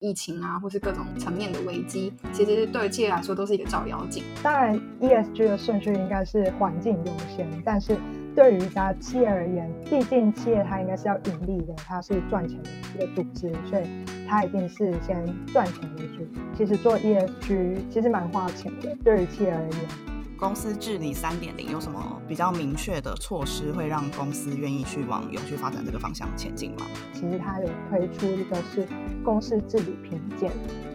[0.00, 4.24] 疫情啊，或是各种层面的危机，其实对企业来说都是一个照妖镜。
[4.42, 7.96] 当然，ESG 的顺序应该是环境优先，但是
[8.34, 13.84] 对于一家企业而言，毕竟企业它应该是要盈利的，它是赚钱的一个组织，所以
[14.26, 16.26] 它一定是先赚钱为主。
[16.56, 20.09] 其实做 ESG 其实蛮花钱的，对于企业而言。
[20.40, 26.86] 公司治理三点零有什么比较明确的措施，会让公司愿意去往永续发展这个方向前进吗？
[27.12, 28.88] 其实它有推出一个是
[29.22, 30.50] 公司治理评鉴，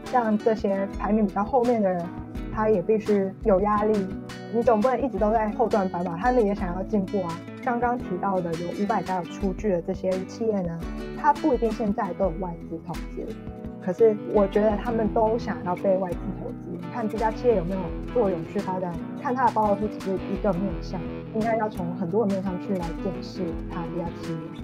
[0.06, 2.04] 像这些排名比较后面的人，
[2.52, 4.08] 他也必须有压力。
[4.52, 6.18] 你总不能一直都在后段班吧？
[6.20, 7.40] 他们也想要进步啊。
[7.64, 10.80] 刚刚提到的有五百家有出具的这些企业呢，
[11.22, 13.28] 它不一定现在都有外资投资。
[13.86, 21.00] 可是我觉得他们都想要被外资投资，看这家企业有没有做永续发展，看它的报告书只是一个面向，
[21.36, 24.64] 应该要从很多的面向去来检视它这家企业。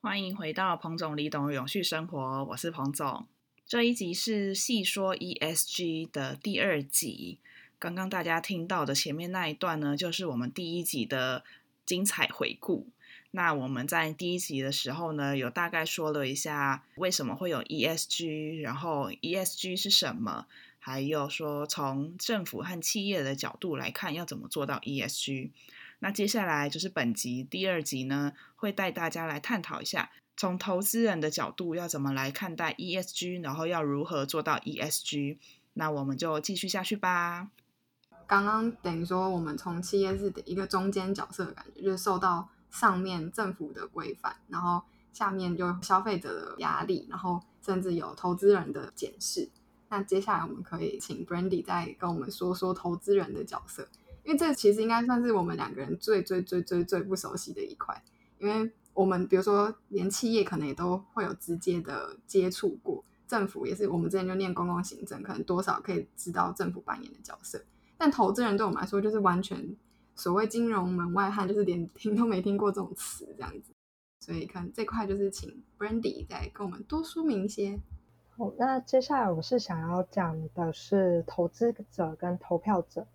[0.00, 3.26] 欢迎回到彭总李董永续生活，我是彭总。
[3.66, 7.40] 这一集是细说 ESG 的第二集，
[7.78, 11.44] 刚刚大家听到的前面那一段呢，就是我们第一集的
[11.84, 12.86] 精彩回顾。
[13.32, 20.46] 那我们在第一集的时候呢，有大概说了一下为什么会有 ESG，然后 ESG 是什么，
[20.80, 25.50] 还有说从政府和企业的角度来看要怎么做到 ESG。
[26.00, 35.38] 那接下来就是本集第二集呢，会带大家来探讨一下从投资人的角度要怎么来看待 ESG，然后要如何做到 ESG。
[35.74, 37.50] 那我们就继续下去吧。
[38.26, 42.48] 刚刚等于说我们从企业是一个中间角色的感觉，就是受到。
[42.70, 44.82] 上面政府的规范，然后
[45.12, 49.48] 下面就消费者的压力，然后甚至有投资人的检视。
[49.88, 53.88] 那接下来我们可以请 Brandy 再跟我们说说投资人的角色，
[54.24, 58.00] 因为这其实应该算是我们两个人最最最最最不熟悉的一块。
[58.38, 67.60] 因为我们比如说连企业可能也都会有直接的接触过，政府也是我们之前就念公共行政，可能多少可以知道政府扮演的角色。
[67.98, 69.76] 但投资人对我们来说就是完全。
[70.20, 73.72] 所谓金融门外汉，就是连听都没听过这种词，这样子。
[74.20, 77.80] 所以可能这块就是请 Brandy 再跟我们多说明一些。
[78.36, 83.06] 好，那接下来我是想要讲的是投资者跟投票者。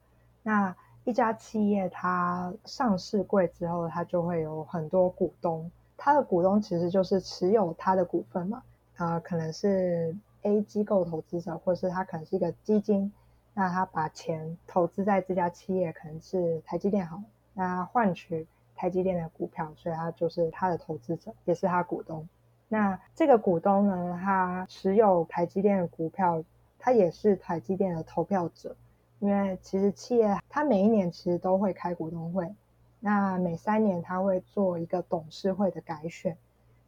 [0.42, 8.64] 那一家企业它上市贵之后，它就会有很多股东，它的股东其实就是持有它的股份嘛。
[8.96, 13.14] 啊，可能是 A 机构投资者，或者是它可能是一个基金。
[13.58, 17.24] 那他把钱投资在这家企业，可能是台积电好，
[17.54, 18.46] 那换取
[18.76, 22.28] 台积电的股票，所以他就是他的投资者，也是他股东。
[22.68, 26.44] 那这个股东呢，他持有台积电的股票，
[26.78, 28.76] 他也是台积电的投票者。
[29.20, 32.54] 因为其实企业他每一年其实都会开股东会，
[33.00, 36.38] 那每三年他会做一个董事会的改选。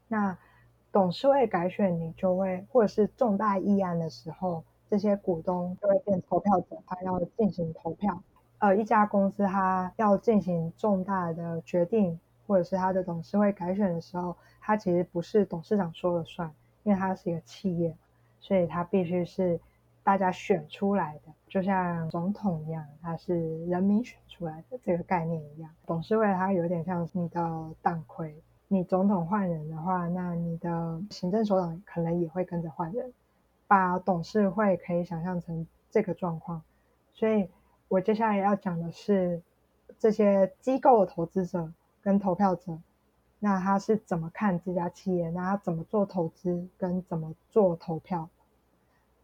[0.10, 0.38] 那
[0.92, 4.66] 董事会改选，你就会或者是重大议案的时候。
[4.90, 8.22] 这些股东就会变投票者，他要进行投票。
[8.60, 16.52] 呃，一家公司他要进行重大的决定，或者是他的董事会改选的时候，他其实不是董事长说了算，
[16.84, 17.96] 因为他是一个企业，
[18.40, 19.60] 所以他必须是
[20.04, 25.70] 大家选出来的，就像总统一样，他是人民选出来的这个概念一样。
[25.86, 28.36] 董事会它有点像你的党魁，
[28.68, 33.14] 你总统换人的话，那你的行政首长可能也会跟着换人。
[33.68, 36.62] 把董事会可以想象成这个状况，
[37.14, 37.50] 所以
[37.90, 39.42] 我接下来要讲的是
[40.00, 42.80] 这些机构的投资者跟投票者，
[43.40, 45.30] 那他是怎么看这家企业？
[45.32, 48.30] 那他怎么做投资跟怎么做投票？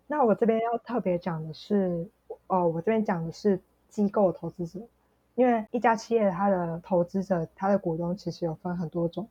[0.07, 2.09] 那我这边要特别讲的是，
[2.47, 4.81] 哦，我这边讲的是机构投资者，
[5.35, 9.29] 因为一家企业它的投资者，它的股东其实有分很多种，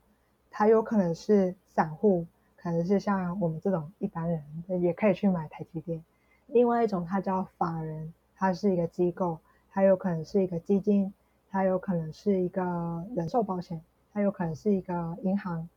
[0.51, 2.27] 它有可能是散户。
[2.63, 4.41] 可能是像我们这种一般人
[4.81, 6.05] 也可以去买台积电。
[6.47, 9.39] 另外一种，它叫法人，它是一个机构，
[9.73, 11.13] 它有可能是一个基金，
[11.51, 15.69] 它有可能是一个人寿保险，它有可能是一个银行。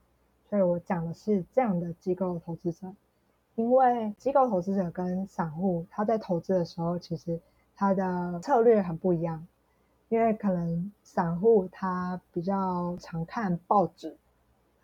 [0.48, 2.94] 所以我讲的是这样的机构投资者。
[3.56, 7.40] 因为机构投资者跟散户他在投资的时候，其实
[7.76, 9.48] 他的策略很不一样。
[10.10, 14.16] 因为可能散户他比较常看报纸。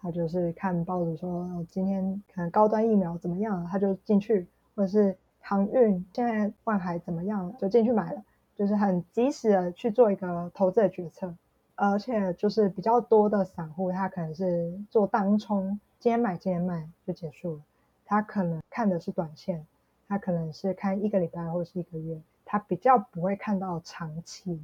[0.02, 8.24] 他就是看报纸说今天可能高端疫苗怎么样，他就进去，或者是航运现在万海怎么样，就进去买了，
[8.56, 11.36] 就是很及时的去做一个投资的决策。
[11.76, 17.62] 而且就是比较多的散户，他可能是做当冲，今天买今天卖就结束了。
[18.06, 19.66] 他可能看的是短线，
[20.08, 24.60] 他可能是看一个礼拜或是一个月，他比较不会看到长期，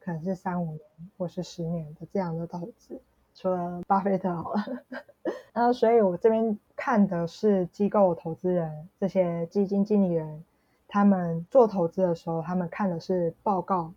[0.00, 0.80] 可能是三五年
[1.18, 2.98] 或是十年的这样的投资。
[3.34, 4.64] 除了巴菲特好了，
[5.52, 10.44] 那所以我这边看的是机构投资人这些基金经理人，
[10.88, 13.92] 他们做投资的时候，他们看的是报告，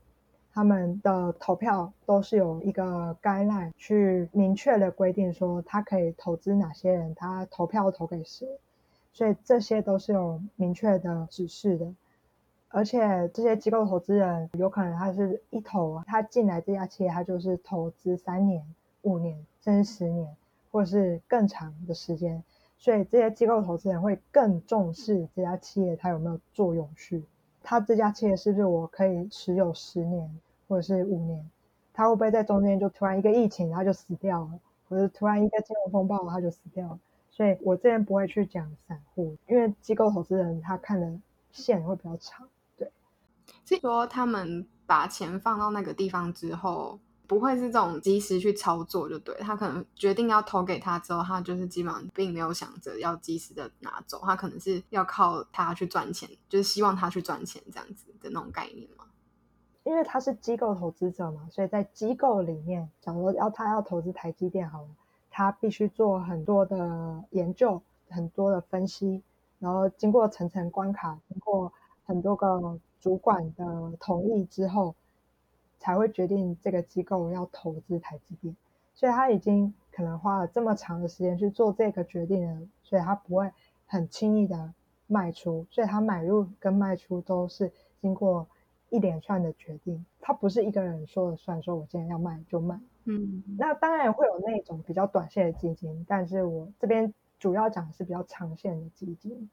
[0.54, 8.48] 他们的投票都是有一个 guideline 去明确的规定说他可以投资哪些人，他投票投给谁，
[9.14, 11.94] 所以这些都是有明确的指示的。
[12.70, 18.62] 而且这些机构投资人有可能他是一投，他进来这家企业，他就是投资三年、
[19.02, 20.36] 五年甚至十年，
[20.72, 22.44] 或是更长的时间。
[22.78, 27.24] 所以这些机构投资人会更重视这家企业它有没有做永续，
[27.64, 31.50] 他这家企业是不是我可以持有十年或者是五年？
[31.92, 37.00] 他会不会在中间就突然一个疫情他就死掉了，或者突然一个金融风暴他就死掉了？
[37.32, 41.20] 所以我这边不会去讲散户，因为机构投资人他看的
[41.52, 42.48] 线会比较长。
[43.66, 59.06] 是说他们把钱放到那个地方之后，不会是这种及时去操作，就对他可能决定要投给他之后，他就是基本上并没有想着要及时的拿走，他可能是要靠他去赚钱，就是希望他去赚钱这样子的那种概念嘛。
[59.84, 64.90] 因为他是机构投资者嘛，所以在机构里面，假如要他要投资台积电好了，
[65.30, 69.22] 他必须做很多的研究，很多的分析，
[69.60, 71.72] 然后经过层层关卡，经过
[72.06, 72.80] 很多个。
[73.00, 74.96] 主管的同意之后，
[75.80, 78.56] 才会决定这个机构要投资台积电，
[78.94, 83.52] 所以他已经可能花了这么长的时间去做这个决定了，所以他不会
[83.86, 84.74] 很轻易的
[85.06, 87.72] 卖出，所以他买入跟卖出都是
[88.02, 88.48] 经过
[88.90, 92.80] 一连串的决定，他不是一个人说了算，说我今天要卖就卖。
[93.06, 99.50] 嗯，那当然会有那种比较短线的基金，但是我这边主要讲的是比较长线的基金。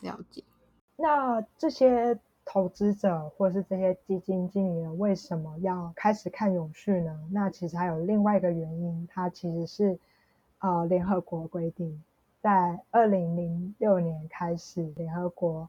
[0.00, 0.42] 了解。
[0.96, 2.18] 那这些。
[2.44, 7.18] 投资者或是这些基金经理人为什么要开始看永续呢？
[7.30, 9.98] 那其实还有另外一个原因，它其实是
[10.58, 12.02] 呃联合国规定，
[12.40, 15.68] 在二零零六年开始，联合国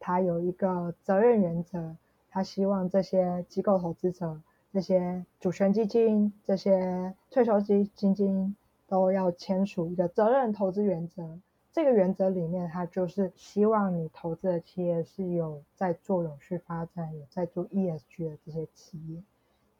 [0.00, 1.94] 它有一个责任原则，
[2.30, 4.40] 它希望这些机构投资者、
[4.72, 7.84] 这些主权基金、这些退休基
[8.14, 8.56] 金
[8.88, 11.38] 都要签署一个责任投资原则。
[11.74, 19.20] 这个原则里面，它就是希望你投资的企业是有在做永续发展、有在做 ESG 的这些企业。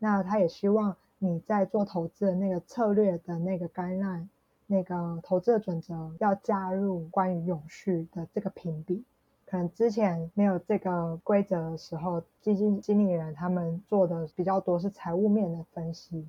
[0.00, 4.28] 那他也希望你在做投资的那个策略的那个概念、
[4.66, 9.04] 那个投资的准则，要加入关于永续的这个评比。
[9.46, 16.26] 可能之前没有这个规则的时候，基金经理人他们做的比较多是财务面的分析。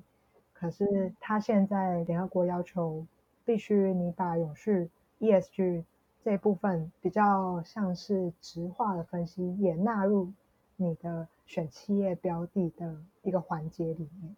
[0.52, 3.04] 可是他现在联合国要求，
[3.44, 4.88] 必须你把永续
[5.20, 5.84] ESG
[6.22, 10.32] 这部分比较像是直化的分析，也纳入
[10.76, 14.34] 你的选企业标的的一个环节里面。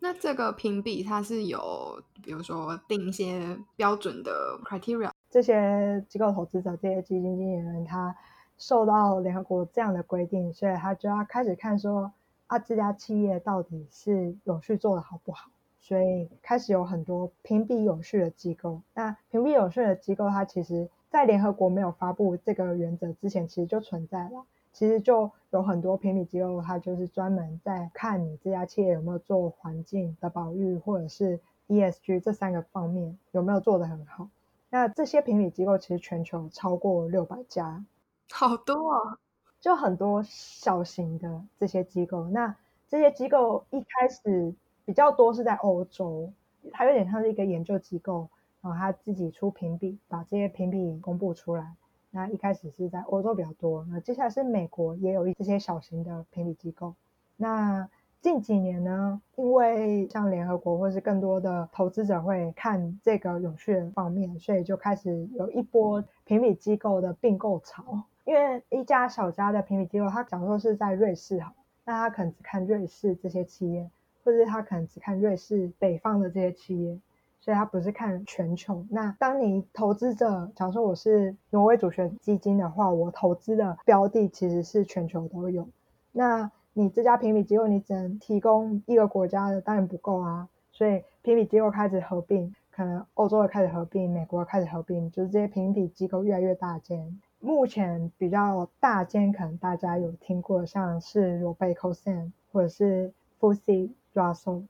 [0.00, 8.12] 那这个评比它是有，比如说定一些标准的 criteria，这些机构投资者、这些基金经理人，他
[8.58, 12.12] 受到联合国这样的规定，所以他就要开始看说，
[12.48, 15.51] 啊，这家企业到底是永续做的好不好？
[15.82, 18.80] 所以开始有很多评比有序的机构。
[18.94, 24.44] 那评比有序的机构，它其实在联合国没有发布这个原则之前，其实就存在了。
[24.72, 34.28] 其实就有很多评比机构，它就是专门在看你这家企业有没有做环境的保育，或者是 ESG 这三个方面有没有做得很好。
[34.70, 37.84] 那这些评比机构其实全球超过六百家，
[38.30, 39.18] 好多啊！
[39.60, 42.28] 就很多小型的这些机构。
[42.28, 42.56] 那
[42.88, 44.54] 这些机构一开始。
[44.92, 46.30] 比较多是在欧洲，
[46.70, 48.28] 它有点像是一个研究机构，
[48.60, 51.74] 然后它自己出评比，把这些评比公布出来。
[52.10, 56.94] 那一开始是在欧洲比较多，那接下来是美国也有一这些小型的评比机构。
[57.38, 57.88] 那
[58.20, 68.02] 近几年呢，因为像联合国或是更多的投资者会看这个永续方面，所以就开始有一波评比机构的并购潮。
[68.26, 71.54] 因为一家小家的评比机构，它假如说是在瑞士好，
[71.86, 73.88] 那他可能只看瑞士这些企业。
[74.24, 76.98] 或者他可能只看瑞士北方的这些企业，
[77.40, 78.86] 所以他不是看全球。
[78.88, 85.68] 那当你投资者，假如说我是挪威主权基金的话，我投资的标的其实是全球都有。
[86.12, 90.48] 那你这家评比机构，你只能提供一个国家的，当然不够啊。
[90.70, 97.20] 所以评比机构开始合并，可能欧洲的开始合并，美国开始合并，就是这些评比机构越来越大间。
[97.40, 103.90] 目前比较大间，可能大家有听过，像是 Robeco San 或者是 Fuji。
[104.14, 104.64] Russell，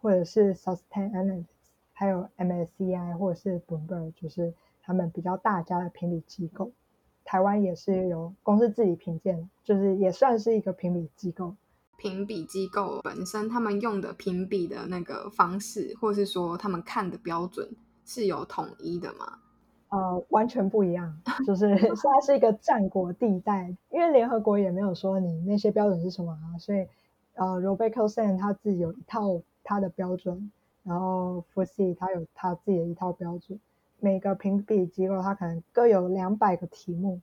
[0.00, 1.46] 或者是 Sustainalytics，
[1.92, 4.52] 还有 MSCI 或者是 Bloomberg，就是
[4.82, 6.70] 他们比较大家的评比机构。
[7.24, 11.54] 台湾也是有公司自己评鉴，就是也算是一个评比机构。
[11.98, 17.68] 评比机构本身他们用的评比的那个方式，或是说他们看的标准
[18.04, 19.38] 是有统一的吗？
[19.90, 26.86] 呃，完全不一样，就是 现在是一个战国地带，因为联合国也没有说你那些标准是什么啊，所以
[27.38, 30.50] 呃，Robeco Sen 他自己有一套他的标准，
[30.82, 33.58] 然后 f u s i 他有他自己的一套标准，
[34.00, 37.20] 每个评比机构它可能各有两百个题目，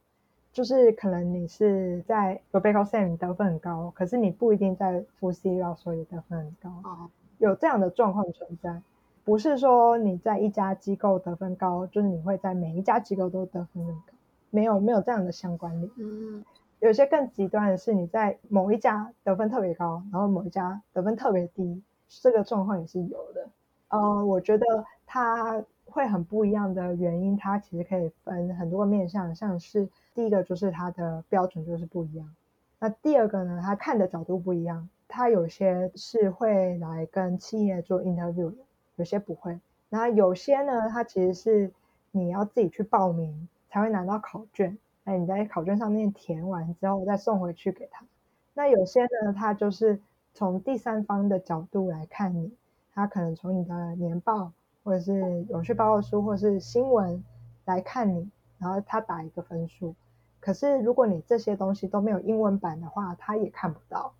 [0.53, 8.81] 就是可能你是在 Robeco Sen 得分很高，可是你不一定在 f u s i 要说也得分很高，哦，有这样的状况存在。
[9.25, 14.13] 不是说你在一家机构得分高，就是你会在每一家机构都得分很高，
[14.49, 15.91] 没有没有这样的相关联。
[15.97, 16.45] 嗯，
[16.85, 23.49] 有些更极端的是你在某一家得分特别高，然后某一家得分特别低，这个状况也是有的。
[23.87, 32.35] 呃，我觉得它会很不一样的原因，它其实可以分很多个面向，像是第一个就是它的标准就是不一样，
[32.77, 38.53] 那第二个呢，它看的角度不一样，它有些是会来跟企业做 interview。
[38.97, 41.71] 有些不会，那有些呢，它其实是
[42.11, 48.05] 你要自己去报名才会拿到考卷，那你在考卷上面填完之后再送回去给他。
[48.53, 50.01] 那有些呢，他就是
[50.33, 52.51] 从第三方的角度来看你，
[52.93, 54.51] 他可能从你的年报
[54.83, 57.23] 或者是有序报告书或者是新闻
[57.63, 59.95] 来看你，然后他打一个分数。
[60.39, 64.13] 可是如果你这些东西都没有英文版的话，他也看不到。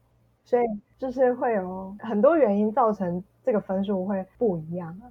[0.44, 0.64] 所以
[1.00, 5.10] 就是会有很多原因造成这个分数会不一样啊。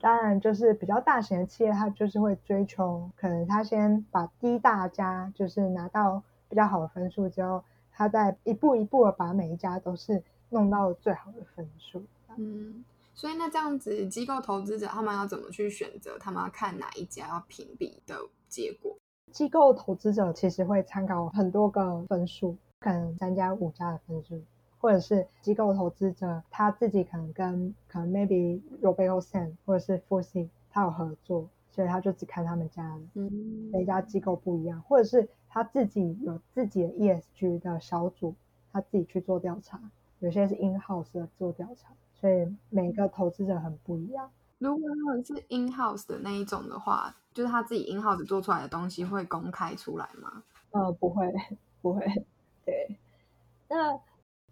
[0.00, 12.02] 当然，就是比较大型的企业，它就是会追求，可能它先把第一大家就是拿到比较好的分数之后，它再一步一步的把每一家都是弄到最好的分数。
[12.38, 16.18] 嗯，所以那这样子，机构投资者他们要怎么去选择？
[16.18, 18.16] 他们要看哪一家要评比的
[18.48, 18.96] 结果？
[19.30, 24.42] 机构投资者其实会参考很多个分数，可能三家、五家的分数。
[24.80, 38.34] 或者是机构投资者他自己可能跟可能 maybe Robeco Sen 或者是 f u s 他有合作，所以他就只看他们家的，嗯，每家机构不一样，或者是他自己有自己的 ESG 的小组，
[38.72, 39.80] 他自己去做调查，
[40.20, 44.30] 有些是 in house 的做调查，所以每个投资者很不一样。
[44.58, 50.42] 如果他们是 in house 的那一种的话，就是他自己 in house 做出来的东西会公开出来吗？
[50.70, 51.30] 呃，不会，
[51.82, 52.06] 不会，
[52.64, 52.96] 对，
[53.68, 53.98] 那。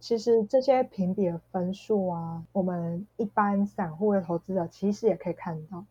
[0.01, 5.85] 其实这些评比的分数啊，我们一般散户的投资者其实也可以看到，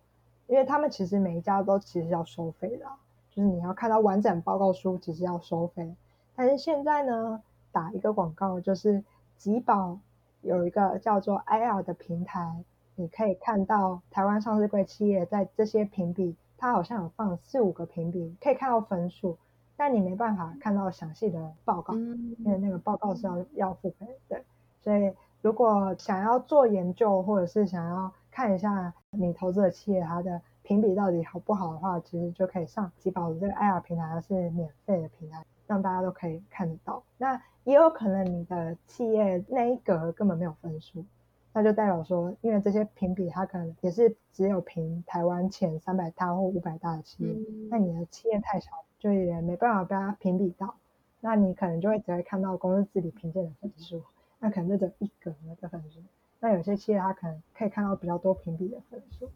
[0.47, 2.85] 因为他们其实每一家都其实要收费的，
[3.31, 5.93] 就是你要看到完整报告书，其实要收费。
[6.35, 9.03] 但是现在呢，打一个广告，就是
[9.37, 9.99] 吉宝
[10.41, 12.63] 有一个叫做 IR 的平台，
[12.95, 19.37] 你可以看到台湾上市贵企业在这些评比，它好像有放四五个评比，可以看到分数。
[19.77, 24.43] 但你没办法看到详细的报告，因为那个报告是要要付费，对。
[24.81, 37.03] 所以如果想要做研究，或者是想要看一下你投资的企业它的评比到底好不好的话，其实就可以上吉宝的这个 IR 平台，它是免费的平台，让大家都可以看得到。
[37.17, 41.05] 那也有可能你的企业那一格根本没有分数，
[41.57, 47.35] 那就代表说，因为这些评比它可能也是只有评台湾前三百大或五百大的企业，
[47.71, 48.69] 那你的企业太小。
[48.99, 50.75] 就也没办法被它评比到，
[51.21, 54.01] 那你可能就会只会看到公司自己评鉴的分数，
[54.39, 55.99] 那可能就只有一格的分数。
[56.39, 59.29] 那有些企业它可能可以看到比较多评比的分数。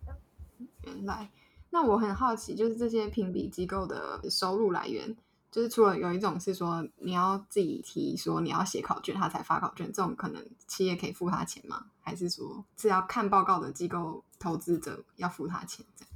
[0.85, 1.29] 原来，
[1.69, 5.15] 那我很好奇，就是这些评比机构的收入来源，
[5.51, 11.85] 就是除了有一种是说你要自己提说你要写考卷，他才发考卷，这种可能企业可以付他钱吗？
[11.99, 15.85] 还是说是要看报告的机构投资者要付他钱？
[15.95, 16.11] 这样？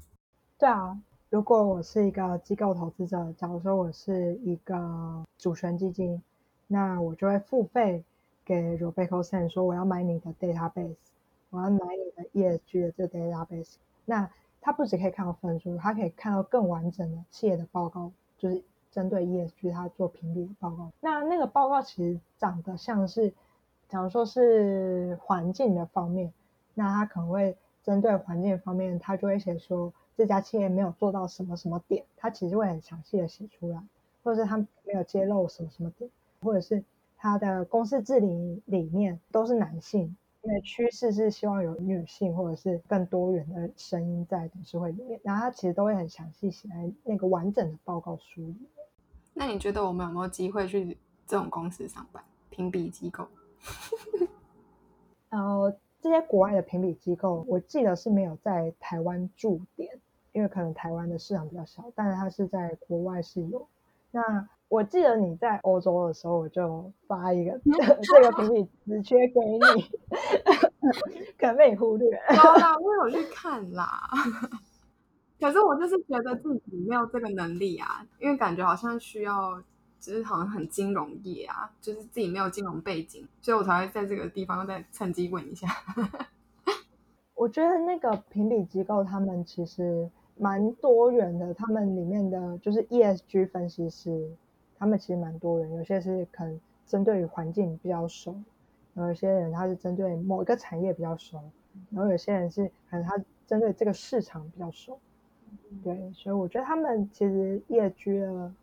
[0.58, 1.02] 对啊。
[1.32, 6.22] 如果我是一个机构投资者，假如说我是一个主权基金，
[6.68, 8.06] 那我就会付费
[8.46, 10.96] 给 Robeco Sen 说我要买你的 database，
[11.50, 13.74] 我要买你的 ESG 的这个 database。
[14.06, 14.30] 那
[14.62, 18.64] 他不只可以看到分数，他可以看到更完整的企业的报告，就是
[18.96, 20.90] 针对 ESG 他做评比的报告。
[21.02, 23.34] 那那个报告其实长得像是，
[23.90, 26.32] 假如说是环境的方面，
[26.74, 29.94] 那他可能会针对环境方面，他就会写说。
[30.18, 33.84] 这家企业没有做到什么什么点，他其实会很详细的写出来，
[34.24, 36.10] 或者是他没有揭露什么什么点，
[36.42, 36.82] 或者是
[37.18, 48.56] 他的公司治理里面都是男性，因为趋势是希望有女性或者是更多元的声音在董事会里面，然后他其实都会很详细写在那个完整的报告书里。
[49.36, 52.24] 那你觉得我们有没有机会去这种公司上班？
[52.50, 53.28] 评比机构？
[55.30, 60.00] 然后这些国外的评比机构，我记得是没有在台湾驻点。
[60.32, 63.66] 因为可能台湾的市场比较小，但是它是在国外是有。
[64.12, 67.58] 那我记得你在欧洲的时候，我就发一个
[68.04, 69.60] 这个评比直缺给你，
[71.40, 72.22] 可能被你忽略。
[72.36, 74.10] 好啦，我有去看啦。
[75.40, 79.62] 可是我就是觉得自己没有这个能力啊，因为感觉好像需要，
[80.00, 85.68] 就是好像很金融业啊，就是自己没有金融背景，所以我才会在这个地方再趁机问一下。
[87.36, 94.32] 我觉得那个评比机构他们其实蛮多元的，他们里面的就是 ESG 分析师，
[94.80, 98.42] 他们其实蛮多元，有些是可能针对于环境比较熟，
[98.94, 101.42] 有一些人他是针对某一个产业比较熟，
[101.92, 104.98] 然后有些人是可能他针对这个市场比较熟。
[105.84, 108.54] 对，所以我觉得他们其实业居的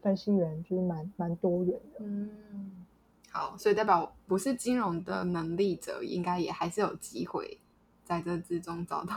[0.00, 2.04] 分析员就是蛮蛮多元的。
[2.04, 2.84] 嗯，
[3.30, 7.58] 好，所以代表不是金融的能力者，应该也还是有机会
[8.04, 9.14] 在这之中找到。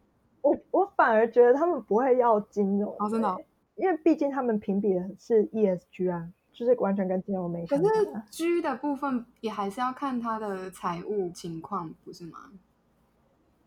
[0.42, 3.36] 我我反而觉得他们不会要金融，哦，真的，
[3.76, 7.80] 因为毕竟他们评比的是 ESG 啊，就是完全跟金融没关。
[7.80, 12.50] 可是 G 的部分也还是要看他的财务情况，不是吗？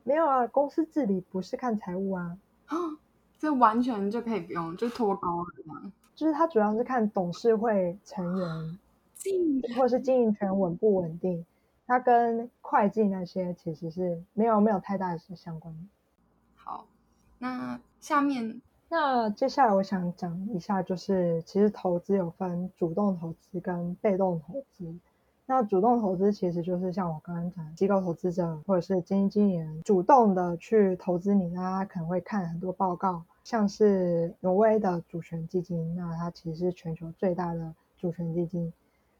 [0.03, 2.37] 没有啊，公司治理不是看财务啊。
[3.39, 5.91] 这完全就可以不用，就脱钩了这样。
[6.15, 8.79] 就是它主要是看董事会成员
[9.13, 11.45] 经或者是经营权稳不稳定，
[11.85, 15.73] 它跟会计那些其实是没有没有太大的相关。
[16.55, 16.85] 好，
[17.37, 24.95] 那下面那接下来我想讲一下，就是其实投资有分主动投资跟被动投资。
[25.49, 38.73] 那主动投资其实就是像我刚刚讲，机构投资者或者是基金经理人主动的去投资你，那他可能会看很多报告，像是挪威的主权基金，那它其实是全球最大的主权基金，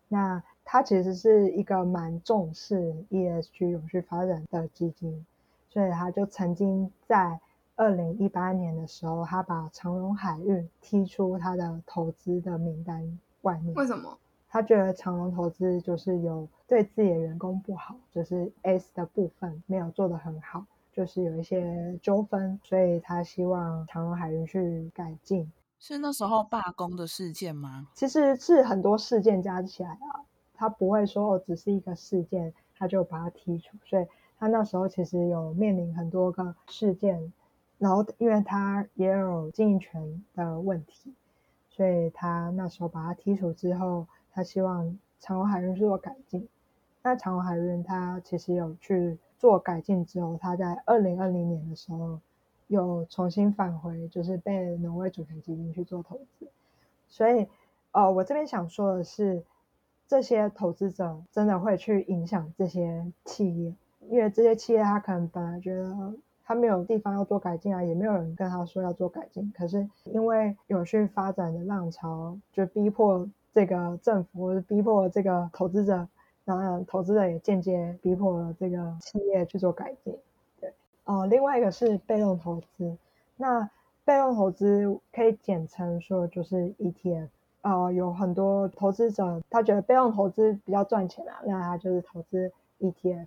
[0.10, 5.26] 那它其实是一个蛮重视 ESG 永续发展的基金，
[5.70, 7.40] 所以他就曾经在
[7.78, 13.74] 二零一八年的时候，他把长荣海运踢出他的投资的名单外面。
[13.76, 14.18] 为什么？
[14.50, 25.52] 他觉得长隆投资就是有对自己的员工不好，就是 S 的部分没有做得很好，就是有一些纠纷，所以他希望长隆海运去改进。
[25.80, 27.90] 是那时候罢工的事件吗？
[27.94, 30.24] 其实是很多事件加起来啊，
[30.54, 34.08] 他不会说哦，只是一个事件他就把他剔除，所以
[34.40, 37.34] 他那时候其实有面临很多个事件，
[37.78, 41.14] 然后因为他也有经营权的问题，
[41.70, 44.08] 所以他那时候把他剔除之后。
[44.38, 46.48] 他希望长荣海运做改进，
[47.02, 52.20] 那长荣海运他其实有去做改进之后，他在二零二零年的时候
[52.68, 56.48] 又重新返回，就是被挪威主权基金去做投资。
[57.10, 57.48] 所以，
[57.94, 59.44] 呃，我这边想说的是，
[60.08, 63.74] 这些投资者真的会去影响这些企业，
[64.08, 73.28] 因为这些企业他可能本来觉得他没有地方要做改进啊，也没有人跟他说要做改进，可是因为有序发展的浪潮就逼迫。
[73.58, 76.08] 这个政府逼迫这个投资者，
[76.46, 80.16] 然后投资者也间接逼迫了这个企业去做改进。
[80.62, 80.72] 对，
[81.06, 82.96] 哦，另外一个是被动投资。
[83.36, 83.68] 那
[84.06, 87.30] 被动投资可以简称说就是 ETF。
[87.64, 93.26] 呃，有很多投资者他觉得被动投资比较赚钱啊，那他就是投资 ETF。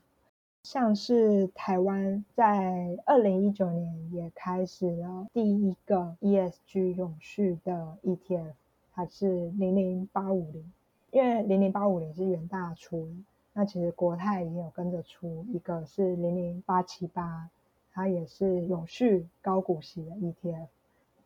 [0.63, 8.53] 像是台湾在二零一九年也开始了第一个 ESG 永续的 ETF。
[8.93, 10.73] 还是零零八五零，
[11.11, 13.13] 因为零零八五零是元大出的，
[13.53, 17.49] 那其实国泰也有跟着出一个是零零八七八，
[17.93, 20.67] 它也是永续高股息的 ETF。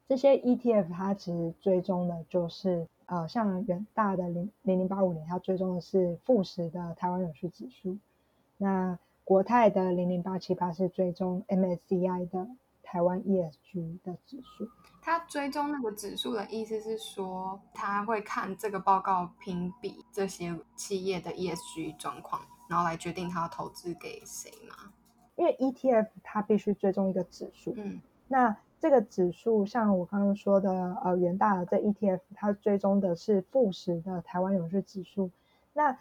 [0.07, 7.98] 这些 ETF 它其实追踪的就是呃，像元大的零零零八五零，它追踪的是富时的台湾永续指数，
[8.59, 12.46] 那国泰的零零八七八是追踪 MSCI 的
[12.83, 14.68] 台湾 ESG 的指数。
[15.05, 24.95] 他追踪那个指数的意思是说，他会看这个报告评比这些企业的 ESG 状况，然后来决定他要投资给谁吗？
[25.37, 30.71] 因为 ETF 它必须追踪一个指数，嗯，那这个指数像我刚刚说的，
[31.05, 35.31] 呃，元大的这 ETF，它追踪的是富时的台湾永续指数。
[35.75, 35.99] 那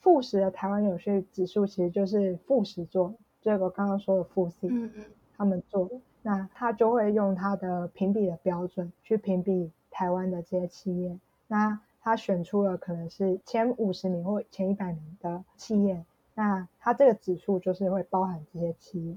[0.00, 5.04] 富时的台湾永续指数其实就是富时做，这个刚刚说的富 C，嗯嗯，
[5.38, 5.98] 他们做的。
[6.22, 16.04] 那他就会用他的评比的标准去评比台湾的这些企业，那他选出了可能是前五十名或前一百名的企业，
[16.34, 19.16] 那他这个指数就是会包含这些企业，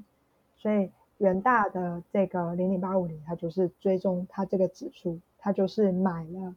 [0.57, 6.55] 所以元大的这个零零八五零，它就是追踪它这个指数，它就是买了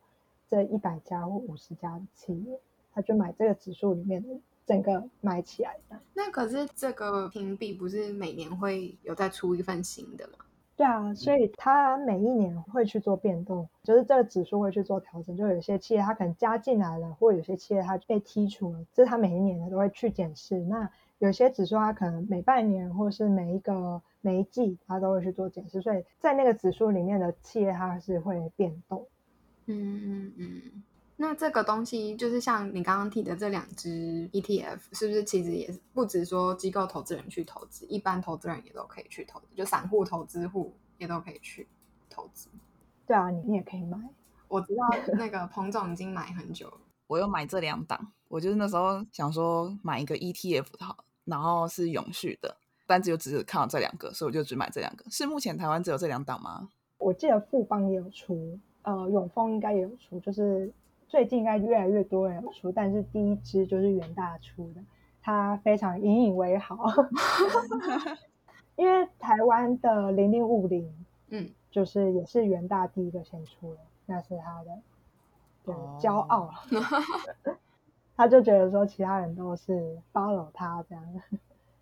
[0.48, 2.58] 这一百家或五十家的企业，
[2.94, 4.40] 他就买这个指数里面的。
[4.68, 10.44] 整个买起来的，那可是这个评比不是每年会有再出一份新的吗？
[10.76, 15.34] 对啊，所以它每一年会去做变动，就是这个指数会去做调整。
[15.34, 20.60] 就有些企业它可能加进来了，或有些企业它被剔除了，这是它每一年它都会去检视。
[20.60, 29.06] 那有些指数它可能每半年或是每一个每一季它都会去做检视，所以在那个指数里面的企业它是会变动。
[29.64, 30.82] 嗯嗯嗯。
[31.20, 41.66] 那这个东西就是像你刚刚提的这两只 ETF，是不是其实也不止说机构投资人去投资，一般投资人也都可以去投资，就散户投资户也都可以去
[42.08, 42.48] 投资。
[43.04, 43.98] 对啊，你你也可以买。
[44.46, 46.78] 我知道那个彭总已经买很久了，
[47.08, 48.12] 我有买这两档。
[48.28, 55.04] 我就是那时候想说买一个 ETF 好，然后是永续的，但只有只是看到这两个，所以我就只买这两个。
[55.10, 56.68] 是目前台湾只有这两档吗？
[56.98, 60.72] 我记得富邦也有出，呃，永丰应该也有出，就是。
[61.08, 64.82] 最近应该越来越多人出，但是第一支就是元大出的，
[65.22, 66.76] 他非常引以为豪，
[68.76, 70.92] 因为台湾的零零五零，
[71.30, 74.78] 嗯，就是也是元大第一个先出的，那是他的
[75.64, 76.50] 对骄傲，
[78.14, 81.04] 他就觉得说其他人都是 follow 他这样，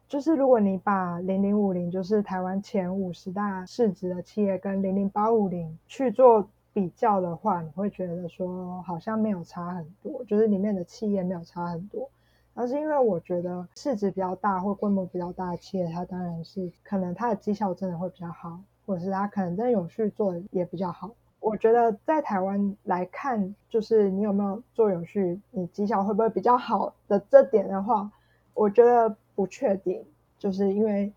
[0.07, 6.49] 就是如果你把零零五零就是台湾前五十大市值的企业跟零零八五零去做。
[6.77, 12.07] 比较的话，你会觉得说好像没有差很多，就是里面的企业没有差很多。
[12.53, 21.11] 而是因为我觉得市值比较大或规模比较大的企业，它当然是可能它的绩效真的会比较好，或者是它可能在永续做的也比较好。
[21.41, 28.13] 我觉得在台湾来看，就是你有没有做永续，你绩效会不会比较好的这点的话，
[28.53, 30.05] 我觉得不确定。
[30.39, 31.11] 就是因为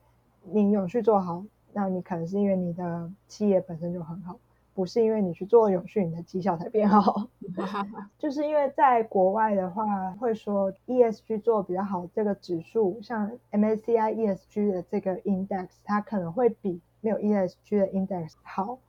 [0.44, 1.44] 你永续做好，
[1.74, 4.40] 那你可能是因为你的企业本身就很好。
[4.80, 7.28] 不是因为你去做永续，你的绩效才变好，
[8.18, 18.80] 就是因为在国外的话，会说 ESG 做比较好，这个指数像 MSCI ESG 的这个 index，它可能会比没有 ESG 的 index 好，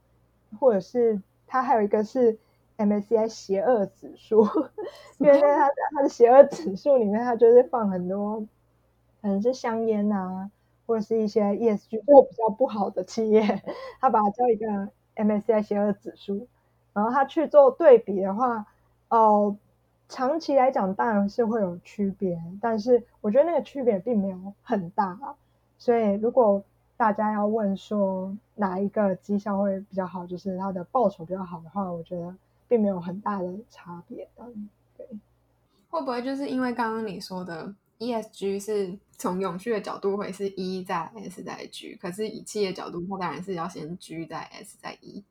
[0.61, 2.39] 或者是它还有一个是
[2.77, 4.45] MSCI 邪恶指数，
[5.19, 8.39] 因为在它它的邪恶指数里面，它就是放很多
[9.21, 10.53] 可能是香烟啊，
[10.87, 13.43] 或者是一些 ESG 做比较不好的企业，
[14.01, 14.93] 它把它叫一个。
[15.17, 16.47] MSCI 邪恶指数，
[16.93, 18.67] 然后他去做对比的话，
[19.09, 19.57] 哦，
[20.09, 25.35] 长期来讲当然是会有区别，但是我觉得那个区别并没有很大啊。
[25.79, 26.63] 所以如果
[26.97, 32.35] 大家要问说哪一个绩效会比较好，就是它的报酬比较好的话，我觉得
[32.69, 34.29] 并没有很大的差别。
[34.97, 35.07] 对，
[35.89, 45.23] 会不会就是因为刚刚你说的 ESG 是从永续的角度会是 E 在 S 在 G，可是以企业角度，它当然是要先 G 在 S 在 E。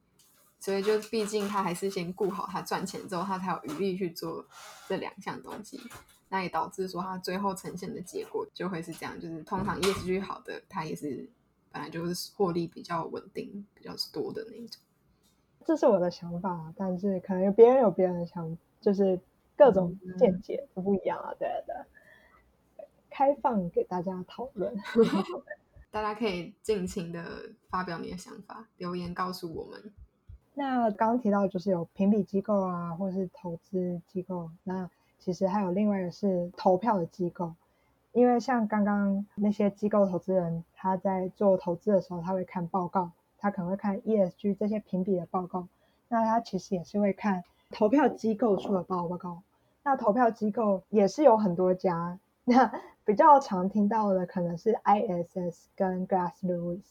[0.61, 4.45] 所以就毕竟他还是先顾好他赚钱之后，他才有余力去做
[4.87, 5.79] 这两项东西。
[6.27, 11.27] 那也导致说他最后呈现的结果就会是这样，就是通常 ESG 好的，他也是
[11.71, 14.81] 本来就是获利比较稳定、比较多的那一种。
[15.65, 19.17] 这是我的想法，但是可能有别人有别人的想，就是
[19.55, 21.33] 各种见解都不一样啊。
[21.39, 21.85] 对的，
[23.19, 24.73] 开放给大家讨论，
[25.91, 27.21] 大家可以尽情的
[27.69, 29.91] 发表你的想法，留言告诉我们。
[30.53, 34.49] 那刚刚提到就是有评比机构啊，或是投资机构。
[34.63, 37.53] 那其实还有另外一个是投票的机构，
[38.13, 45.67] 因为像刚刚那些机构投资人，他在做投资的时候，他会看报告，他可能会看 ESG 这些评比的报告。
[46.07, 49.41] 那他其实也是会看投票机构出的报告。
[49.83, 52.71] 那投票机构也是有很多家，那
[53.09, 56.83] 比较常听到的可能是 ISS 跟 Glass Lewis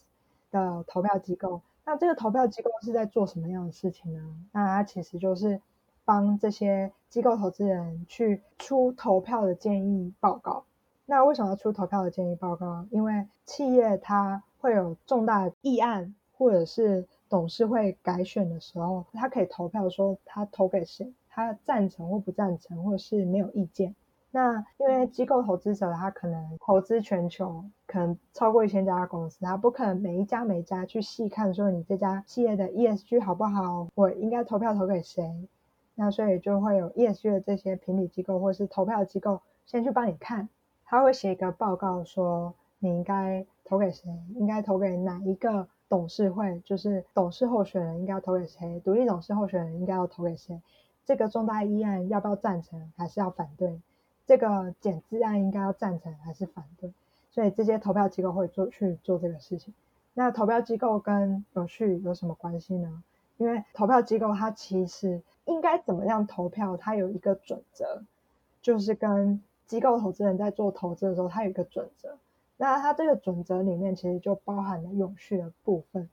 [0.51, 1.61] 的投票机构。
[1.85, 4.35] 那这个投票机构是在做什么样的事情呢？
[4.51, 5.61] 那它其实就是
[6.03, 10.65] 帮这些机构投资人去出投票的建议报告。
[11.05, 12.85] 那为什么要出投票的建议报告？
[12.91, 23.95] 因为企业它会有重大议案，或者是董事会改选的时候，它可以投票说他投给谁，他赞成或不赞成，或者是没有意见。
[24.31, 35.47] 那因为机构投资者他可能投资全球，可能超过一千家公司，他不可能每一家每一家去细看说你这家企业的 ESG 好不好，我应该投票投给谁。
[35.95, 40.47] 那所以就会有 ESG 的这些评比机构或是投票机构先去帮你看，
[40.85, 50.61] 他会写一个报告说你应该投给谁，应该投给哪一个董事会，就是董事候选人应该要投给谁，独立董事候选人应该要投给谁，
[51.03, 53.81] 这个重大议案要不要赞成还是要反对？
[54.29, 56.93] 这个减资案应该要赞成还是反对？
[57.31, 59.73] 所以这些投票机构会做去做这个事情。
[60.13, 63.03] 那投票机构跟永续有什么关系呢？
[63.37, 68.03] 因为投票机构它其实应该怎么样投票，它有一个准则，
[68.61, 72.15] 就是跟机构投资人在做投资的时候，它有一个准则。
[72.57, 76.07] 那它这个准则里面其实就包含了永续的部分，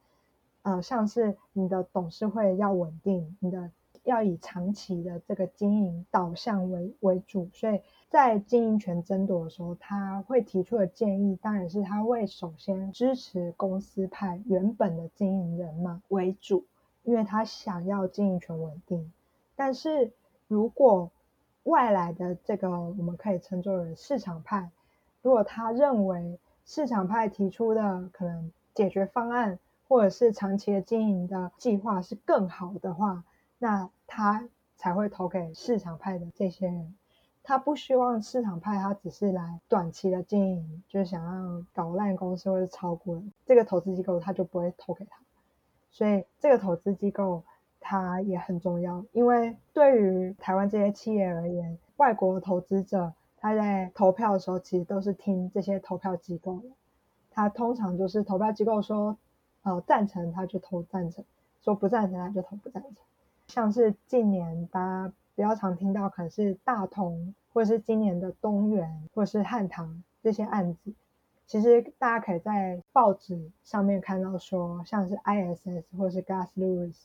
[0.63, 3.71] 呃，像是你的董事会要稳定，你的
[4.05, 16.65] 要以长期的这个经营导向为为主，所以在经营权争夺的时候，他会提出的建议，当然是他会首先支持公司派原本的经营人嘛为主，
[17.03, 19.13] 因为他想要经营权稳定。
[19.55, 20.13] 但是
[20.47, 21.11] 如果
[21.65, 24.71] 外来的这个我们可以称作为市场派，
[25.21, 33.25] 如果他认为市场派提出的可能解决方案，或者是长期的经营的计划是更好的话，
[33.59, 36.95] 那他才会投给市场派的这些人。
[37.47, 45.17] 他不希望市场派他只是来短期的经营，就是想要搞烂公司或者超过这个投资机构，他就不会投给他。
[45.93, 47.45] 所以这个投资机构
[47.79, 56.69] 它也很重要，因为对于台湾这些企业而言，外国投资者他在投票的时候，其实都是听这些投票机构的。
[57.31, 59.17] 他通常就是投票机构说。
[59.63, 61.25] 呃，赞成他就投赞成，
[61.61, 62.93] 说不赞成他就投不赞成。
[63.49, 70.93] 像是近年大家比较常听到，可能是大同，或者是今年的东元，或是汉唐这些案子，
[71.47, 76.97] 其实大家可以在报纸上面看到说，像是 ISS 或是 Gas Lewis，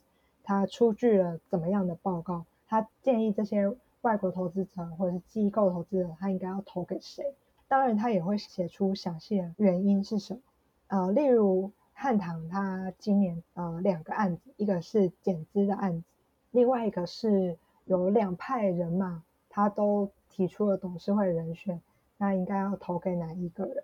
[0.43, 7.35] 他出具了怎么样的报告，他建议这些外国投资者或者是机构投资者，他应该要投给谁？
[7.67, 10.39] 当然，他也会写出详细的原因是什么。
[10.87, 11.71] 呃，例如。
[11.93, 16.07] 汉唐他今年呃两个案子，一个是减资的案子，
[16.49, 17.59] 另外一个是
[17.91, 21.81] 有两派人马，他都提出了董事会人选，
[22.17, 23.83] 那应该要投给哪一个人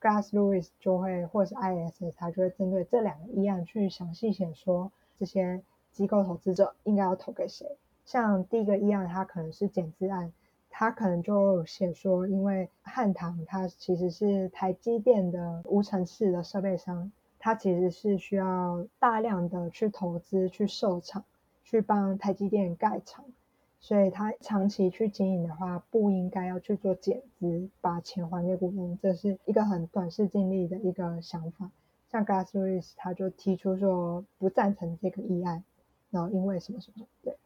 [0.00, 4.90] glas Lewis 就会或是 I S，他就会针对这两个议案去详细写说
[5.20, 5.62] 这些
[5.92, 7.64] 机构投资者应该要投给谁。
[8.04, 10.32] 像第一个议案，它可能是减资案，
[10.68, 17.12] 他可能就写说，因为汉唐它其实是台积电的无尘室的设备商。
[17.38, 21.22] 它其实是需要大量的去投资、去设厂、
[21.62, 23.22] 去帮台积电盖厂，
[23.84, 31.70] 所以他长期去经营的话，不应该要去做减资，把钱还给股东，这是一个很短视近利的一个想法。
[32.10, 35.62] 像 Gasulis 他就提出说不赞成这个议案，
[36.10, 37.36] 然后因为什么什么对。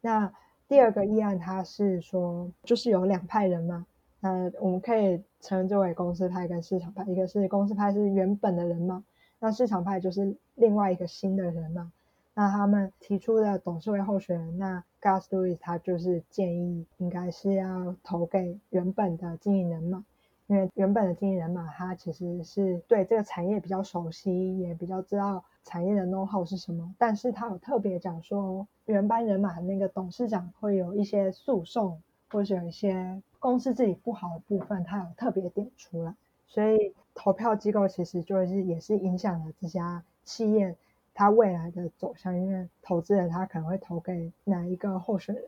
[0.00, 0.32] 那
[0.66, 3.86] 第二个议案他是说，就是有两派人嘛，
[4.18, 9.04] 那我们可以称之为公司派跟市场派，一个是公司派是原本的人嘛。
[9.38, 11.92] 那市场派就是另外一个新的人嘛，
[12.34, 20.02] 那他们提出的董事会候选人，那 Gus Lewis 他就是建议应该是要投给原本的经营人嘛，
[20.46, 36.14] 因为原本的经营人嘛，他其实是对这个产业比较熟悉，也比较知道产业的 know how 是什么，但是他有特别讲说，原班人马的那个董事长会有一些诉讼，或者有一些公司自己不好的部分，他有特别点出来，
[36.46, 36.94] 所以。
[37.16, 40.74] 投票机构其实就是也是影响了这家企业
[41.14, 45.44] 他未来的走向，因为投资人他可能会投给哪一个候选人，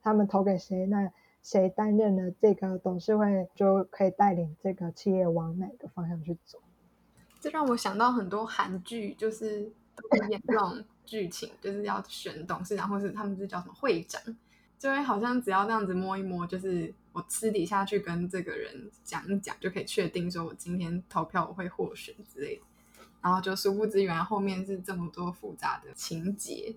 [0.00, 6.58] 他们投给谁，那谁担任了这个董事会，就可以带领这个企业往哪个方向去走。
[7.40, 14.22] 这让我想到很多韩剧，就是都会演这种剧情，就是要选董事长，或是他们是叫什么会长，
[14.78, 16.94] 就会好像只要那样子摸一摸，就是。
[17.12, 22.62] 我私底下去跟这个人讲一讲，就可以确定说我今天投票我会获选之类的。
[23.22, 26.74] 然后就殊不知，原来后面是这么多复杂的情节，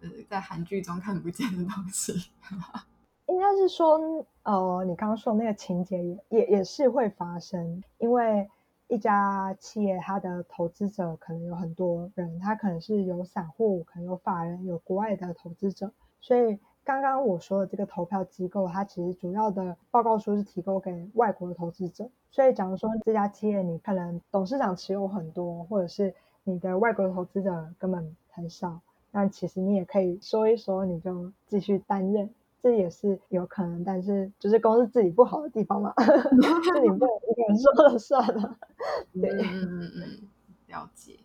[0.00, 2.30] 呃，在韩剧中看不见的东西。
[3.28, 8.48] 应该是说，呃，你刚刚说那个情节也也也是会发生，因为
[8.88, 16.58] 一家企业它的投资者可能有很多人，他可能是有散户，可能有法人，有国外的投资者，所以。
[16.88, 22.08] 刚刚我说的这个投票机构，它其实主要的报告书是提供给外国的投资者。
[22.30, 32.30] 所以，假如说这家企业你可能董事长持有很多，或者是你的外国投资者根本很少，那其实你也可以说一说，你就继续担任，
[32.62, 33.84] 这也是有可能。
[33.84, 38.56] 但是，就是公司自己不好的地方嘛， 是你不能一个人说了算了。
[39.12, 40.28] 对，嗯嗯嗯，
[40.68, 41.18] 了解。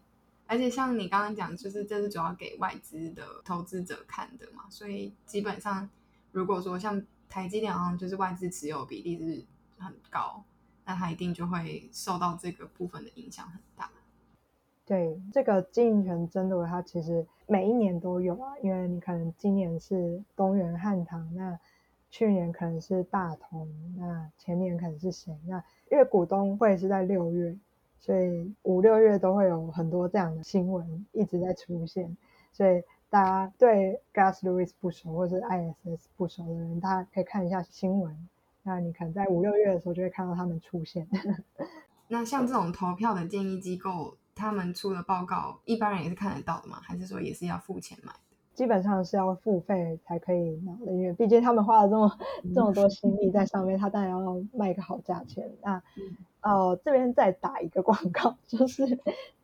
[0.54, 5.90] 而且像你刚刚讲，就是这是主要给外资的投资者看的嘛，所以基本上
[6.32, 9.44] 如果说像台积电，好像就是外资持有比例是
[9.84, 10.44] 很高，
[10.86, 13.90] 那它一定就会受到这个部分的影响很大。
[14.86, 21.60] 对，这个经营权争夺，它其实每一年都有啊，因为你可能今年是东元汉唐，那
[22.12, 25.36] 去年可能是大同，那前年可能是谁？
[25.48, 27.58] 那因为股东会是在六月。
[28.06, 32.18] 所以五六月都会有很多这样的新闻一直在出现，
[32.52, 38.28] 所以大家对 Gas Lewis 不熟或者 ISS 不熟的人，大家可以看一下新闻。
[38.64, 41.08] 那你可能在五六月的时候就会看到他们出现。
[42.10, 46.82] 那像这种投票的建议机构，他们出的报告，一般人也是看得到的吗？
[46.84, 48.12] 还是说也是要付钱买？
[48.54, 52.18] 基本上是要付费才可以拿的，因为毕竟他们花了这么
[52.54, 55.50] 这么多心力在上面，他当然要卖一个好价钱。
[55.62, 55.82] 那
[56.42, 58.86] 呃，这边再打一个广告，就是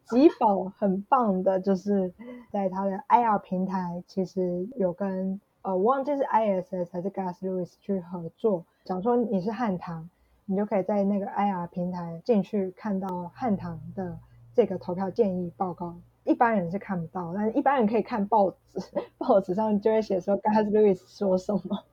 [0.05, 2.13] 吉宝很棒的，就是
[2.51, 8.65] 在他的 IR 平台，其实有跟呃，我忘记是 ISS 还是 Gas Lewis 去合作。
[8.83, 10.09] 假如说你是汉唐，
[10.45, 14.17] 你就可以在那个 IR 平台进去看到汉唐的
[14.53, 15.95] 这个投票建议报告。
[16.29, 18.79] 一般人是看不到，但是一般人可以看报纸，
[19.17, 21.83] 报纸上就会写说 Gas Lewis 说什么。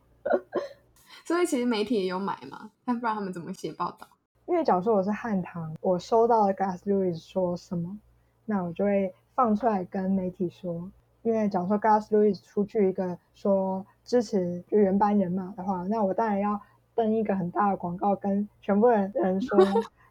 [1.25, 4.07] 所以其实媒体也有买嘛，但不知道他们怎么写报道？
[4.45, 7.99] 因为假如说我是汉唐，我收到了 Gas Lewis 说什么，
[8.45, 10.91] 那我就会放出来跟媒体说。
[11.23, 16.61] 因为假如说 Gas Lewis 出具一个说支持就原班人马的话，那我当然要
[16.95, 19.59] 登一个很大的广告，跟全部人人说。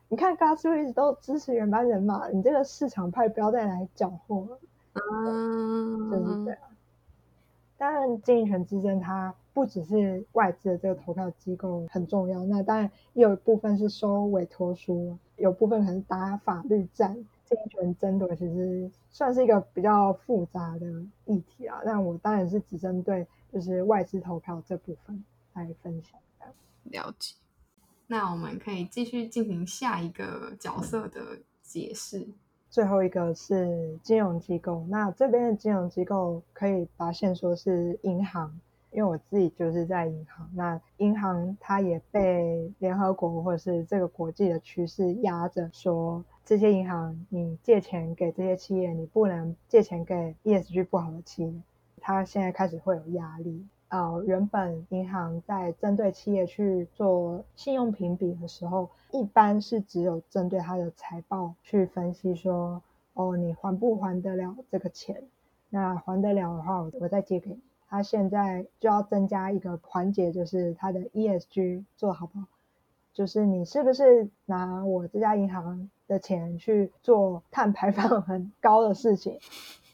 [0.07, 4.59] 你看 g a s 一直都支持原班人马，你这个市场派不要再来搅和了。
[4.93, 6.59] 嗯，就是这样。
[7.77, 17.25] 当然，经营权之争它不只是外资的这个投票机构很重要，那当然也有一部分是收委托书，有部分可能打法律战。
[17.45, 20.87] 经营权争夺其实算是一个比较复杂的
[21.25, 21.79] 议题啊。
[21.85, 26.19] 那我当然是只针对就是外资投票这部分来分享。
[26.85, 27.35] 了解。
[28.07, 32.27] 那我们可以继续进行下一个角色的解释。
[32.69, 38.59] 最后一个是金融机构，那这边的金融机构可以发现说是银行，
[38.91, 40.49] 因为我自己就是在银行。
[40.53, 51.53] 那银行它也被联合国或者是这个国际的趋势压着，说这些银行你借钱给这些企业，你不能借钱给 ESG 不好的企业，
[52.01, 53.65] 它现在开始会有压力。
[53.89, 62.81] 呃，原本银行在针对企业去做信用评比的时候，一般是只有针对它的财报去分析说，
[63.13, 65.23] 哦，你还不还得了这个钱？
[65.69, 67.59] 那还得了的话，我我再借给你。
[67.87, 72.45] 他现在就要增加一个环节，就是他的 ESG 做好不好？
[73.13, 79.39] 就是你是不是拿我这家银行的钱去做碳排放很高的事情？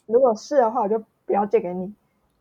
[0.08, 1.94] 如果是的话，我就不要借给你。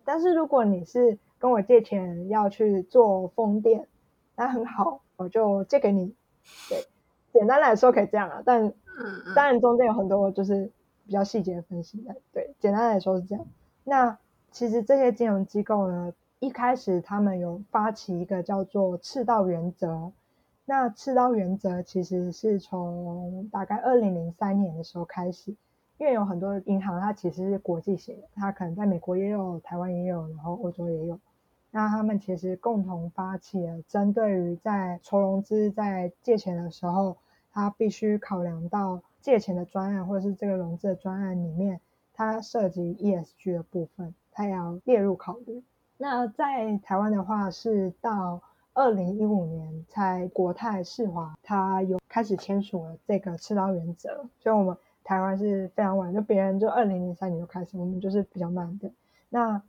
[0.04, 3.88] 但是如果你是跟我借钱要去做风电，
[4.36, 6.14] 那很好，我就借给你。
[6.68, 6.86] 对，
[7.32, 8.72] 简单来说可以这样啊，但
[9.34, 10.70] 当然中间有很多就是
[11.06, 12.14] 比较细节的分析的。
[12.30, 13.46] 对，简单来说是这样。
[13.84, 14.18] 那
[14.50, 20.12] 其实这些金融机构呢，一开始他们有发起一个叫做赤道原则。
[20.66, 25.56] 那赤道原则其实是从大概二零零三年的时候开始。
[25.98, 31.20] 因为有很多银行，它其实是国际型的，它可能在美国也有，台湾也有，然后欧洲也有。
[31.70, 37.16] 那他们其实共同发起了，针对于在筹融资、在借钱的时候，
[37.52, 41.80] 他必须考量到借钱的专案或者是这个融资的专案里面，
[42.12, 45.62] 它涉及 ESG 的部分，它也要列入考虑。
[45.96, 48.40] 那在台湾的话，是到
[48.72, 54.76] 二零一五年才国泰世华它有开始签署了这个赤道原则，所以我们。
[55.02, 58.92] 台湾是非常晚，就别人就二零零三年就开始，我们就是比较慢的。
[59.28, 59.60] 那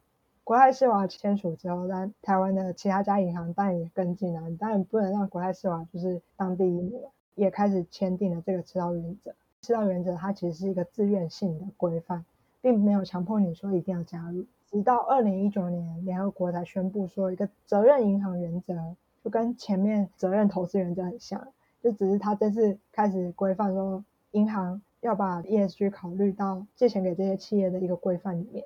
[0.52, 7.02] 国泰世华签署之后，那台湾的其他家银行当然也跟进了，当然不能让国泰世华就是当第一名，
[7.36, 9.34] 也开始签订了这个赤道原则。
[9.62, 12.26] 赤道原则它其实是一个自愿性的规范，
[12.62, 14.46] 并没有强迫你说一定要加入。
[14.70, 18.76] 直到二零一九年，联合国才宣布说一个责任银行原则，
[19.24, 21.48] 就跟前面责任投资原则很像，
[21.82, 24.82] 就只是他这次开始规范说银行。
[25.00, 28.66] 要把 ESG 考虑到借钱给这些企业的一个规范里面。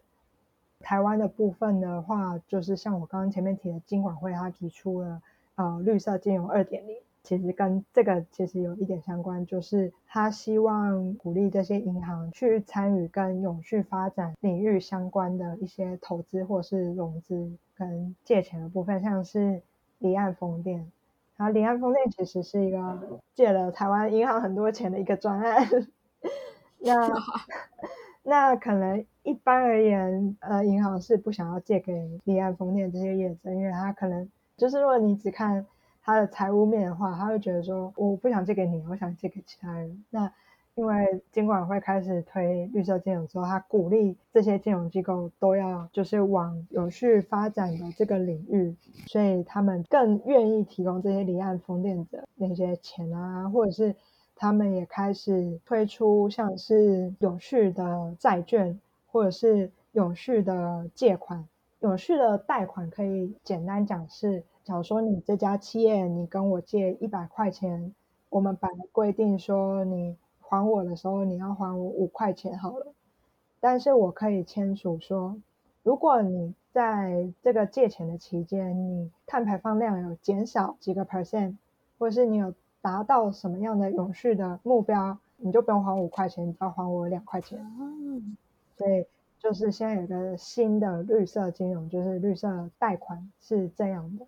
[0.79, 5.21] 台湾的部分的话，就是像我刚刚前面提的，金管会它提出了
[5.55, 19.61] 呃绿色金融二点零，其实跟这个其实有一点相关，就是他希望鼓励这些银行去参与跟永续发展领域相关的一些投资或是融资跟借钱的部分，像是
[19.99, 20.91] 离岸风电。
[21.37, 25.67] 然后离岸风电其实是一个借了台湾银行很多钱的一个专案。
[26.79, 27.11] 那
[28.23, 35.65] 那可能一般而言，呃，银行是不想要借给离岸风电这些业者，因为他可能就是如果你只看
[36.03, 40.05] 他的财务面的话，他会觉得说我不想借给你，我想借给其他人。
[40.11, 40.31] 那
[40.75, 48.75] 因为监管会开始推绿色金融之后，他鼓励这些金融机构都要就是往有序发展的这个领域，
[49.07, 53.95] 所以他们更愿意提供这些离岸风电的那些钱啊，或者是。
[54.37, 58.77] 他们也开始推出像是永续的债券，
[59.15, 61.47] 或者是永续的借款。
[61.79, 67.95] 永续的贷款可以简单讲是，假如说你这家企业你跟我借一百块钱，
[68.27, 72.87] 我们本来规定说你还我的时候你要还我五块钱好了，
[73.61, 75.37] 但是我可以签署说，
[75.81, 81.55] 如果你在这个借钱的期间，你碳排放量有减少几个 percent，
[81.97, 87.65] 或者是你有达到什么样的永续的目标，你就不用还五块钱，你只要还我两块钱。
[88.77, 89.05] 所以
[89.39, 94.25] 就是现在有个新的绿色金融，就是绿色贷款是这样的，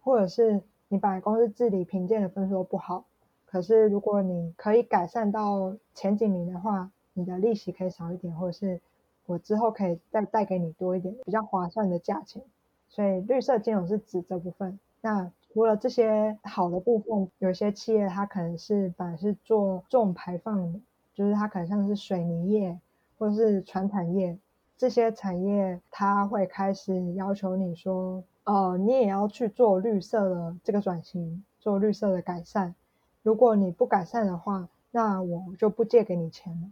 [0.00, 3.04] 或者是你把公司治理评鉴的分数不好，
[3.46, 8.80] 可是如果你可以改善到前几名的话，你的利息可以少一点，或者是
[9.26, 12.42] 我之后可以再贷给你多一点比较划算的价钱。
[12.88, 14.78] 所以绿色金融是指这部分。
[15.00, 20.80] 那除了这些好的部分，有些企业它可能是本来是做重排放的，
[21.14, 22.78] 就是它可能像是水泥业
[23.18, 24.38] 或是船产业
[24.76, 32.74] 这些产业，它会开始要求你说，呃，你也要去做绿色的这个转型，做绿色的改善。
[33.22, 36.68] 如果你不改善的话，那我就不借给你钱了。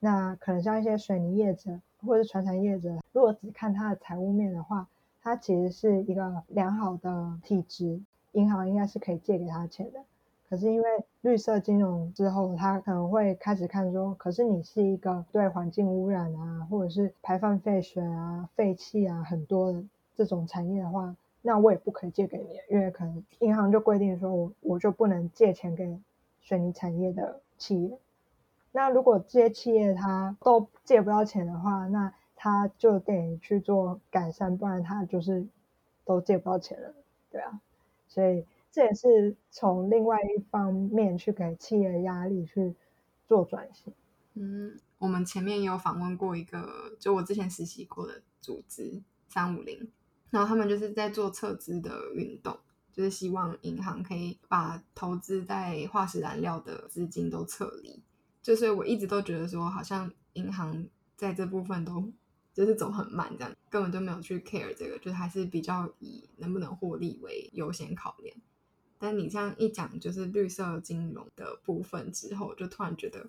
[0.00, 4.88] 那可能像一些水泥业者或者是船产业者，如果只看它的财务面的话，
[5.22, 8.00] 它其实是一个良好的体质，
[8.32, 10.00] 银行应该是可以借给他钱的。
[10.48, 10.88] 可是因为
[11.22, 19.82] 绿色金融之后，他可能会开始看说，可是你是一个对环境污染啊，或者是排放废水啊、废气啊很多的
[20.14, 25.98] 这种产业的话，那我也不可以借给你，因为可能银行就规定说我我就不能借钱给
[26.40, 27.98] 水泥产业的企业。
[28.70, 35.46] 那如果这些企业它都借不到钱的话，那他就得去做改善，不然他就是
[36.04, 36.94] 都借不到钱了，
[37.30, 37.60] 对啊，
[38.08, 38.44] 所以
[38.74, 42.74] 这也是从另外一方面去给企业压力去
[43.24, 43.94] 做转型。
[44.32, 49.88] 嗯，我们前面也有访问过一个，就我之前实习过的组织三五零，
[50.30, 52.58] 然后他们就是在做撤资的运动，
[52.92, 58.02] 就是希望银行可以把投资在化石燃料的资金都撤离。
[58.42, 62.12] 就所以我一直都觉得说，好像银行在这部分都。
[62.52, 68.36] 就是走很慢，这样根本就没有去 care 这个，就还是比较以能不能获利为优先考量。
[69.04, 73.26] 但你这样一讲，就是绿色金融的部分之后，就突然觉得，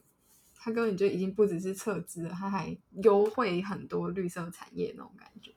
[0.56, 5.52] 它根本就已经不只是撤资了，它还优惠很多绿色产业那种感觉。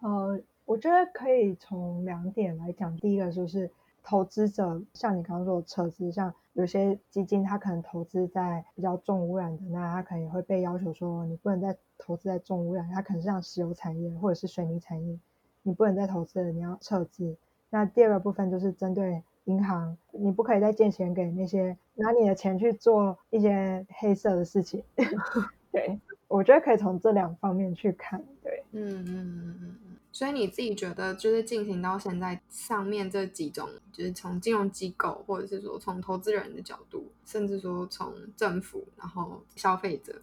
[0.00, 3.70] 呃，我觉得可以从两点来讲，第一个就是。
[4.04, 12.90] 投资者像你刚刚说的撤资，像有些基金，它可能投资在比较重污染的，那它可能也会被要求说，你不能再投资在重污染。
[12.92, 15.16] 它可能是像石油产业或者是水泥产业，
[15.62, 17.36] 你不能再投资了，你要撤资。
[17.70, 24.82] 那第二个部分就是针对银行，你不可以再借钱给那些拿你的钱去做一些黑色的事情。
[25.72, 28.22] 对，我觉得可以从这两方面去看。
[28.42, 29.96] 对，嗯嗯嗯嗯嗯。
[30.12, 40.20] 所以你自己觉得，就是进行到现在上面这几种，就是从金融机构，或者是说从投资人的角度，甚至说从政府，然后消费者，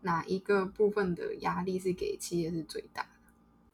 [0.00, 3.08] 哪一个部分的压力是给企业是最大的？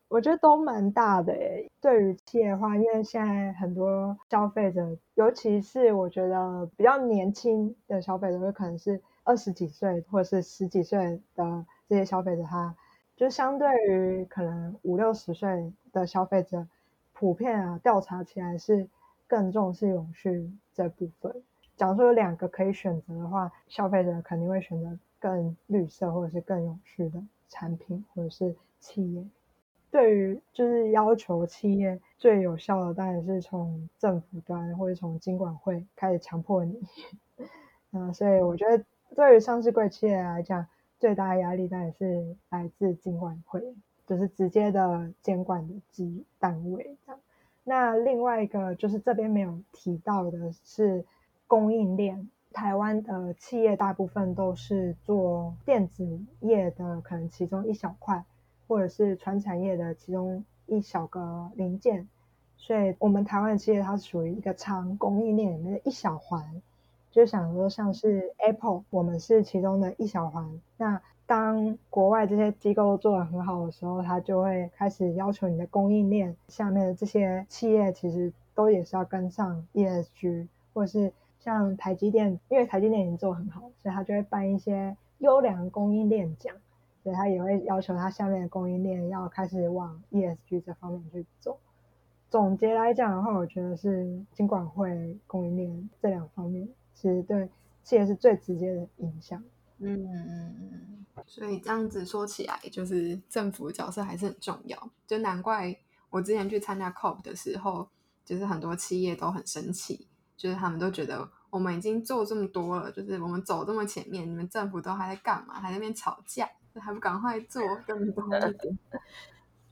[0.09, 1.71] 我觉得都蛮大的诶。
[1.81, 12.75] 对于企业的话，因为现在很多消费者，尤其是我觉得比较年轻的消费者，有可能是二十几岁或者是十几岁的这些消费者，他。
[13.17, 16.69] 就相对于可能五六十岁的消费者，
[17.15, 18.87] 普遍啊调查起来是
[19.27, 21.35] 更重视永续这部分。
[21.77, 29.25] 假如说有两个可以选择的话，消费者肯定会选择更绿色或者是更永续的产品或者是企业。
[29.97, 36.79] 对于就是要求企业最有效的，当然是从政府端或者从经管会开始强迫你。
[37.93, 38.85] 嗯，所以我觉得
[39.15, 40.67] 对于上市贵企业来讲。
[40.99, 43.63] 最大的压力当然是来自金管会，
[44.07, 47.21] 就是直接的监管的机单位这样。
[47.65, 51.05] 那另外一个就是这边没有提到的是
[51.47, 58.25] 供应链，台湾的企业大部分都是做电子业的，可能其中一小块，
[58.67, 62.09] 或者是传产业的其中一小个零件。
[62.59, 66.63] 所以，我们台湾的企业它是属于一个长供应链里面的一小环。
[67.11, 70.61] 就想说，像是 Apple，我们是其中的一小环。
[70.77, 86.55] 那当国外这些机构做得很好的时候，他就会开始要求你的供应链下面的这些企业，其实都也是要跟上 ESG，或者是像台积电，因为台积电已经做很好，所以他就会办一些优良供应链奖，
[87.07, 91.57] 所以他也会要求他下面的供应链要开始往 ESG 这方面去走。
[92.29, 96.69] 总结来讲的话，我觉得是金管会供应链这两方面。
[96.95, 97.49] 其实对
[97.85, 99.41] 企业是最直接的影响。
[99.79, 104.91] 嗯嗯嗯，所以这样子说起来，就是政府角色还是很重要。
[105.07, 105.77] 就难怪
[106.11, 107.89] 我之前去参加 COP 的时候，
[108.25, 115.61] 就是很多企业都很生气，就是他们都觉得我们已经做这么多了，就是我们走这么前面，你们政府都还在干嘛？
[115.61, 116.51] 还在那边吵架，
[116.81, 118.79] 还不赶快做更多 一点？